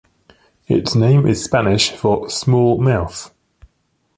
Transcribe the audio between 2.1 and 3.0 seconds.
"small